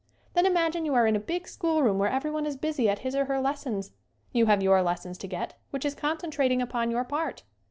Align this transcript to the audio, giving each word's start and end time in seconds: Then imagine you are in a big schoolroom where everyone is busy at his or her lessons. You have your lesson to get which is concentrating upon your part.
Then 0.33 0.47
imagine 0.47 0.83
you 0.83 0.95
are 0.95 1.05
in 1.05 1.15
a 1.15 1.19
big 1.19 1.47
schoolroom 1.47 1.99
where 1.99 2.09
everyone 2.09 2.47
is 2.47 2.57
busy 2.57 2.89
at 2.89 2.97
his 3.05 3.15
or 3.15 3.25
her 3.25 3.39
lessons. 3.39 3.91
You 4.31 4.47
have 4.47 4.63
your 4.63 4.81
lesson 4.81 5.13
to 5.13 5.27
get 5.27 5.59
which 5.69 5.85
is 5.85 5.93
concentrating 5.93 6.59
upon 6.59 6.89
your 6.89 7.03
part. 7.03 7.43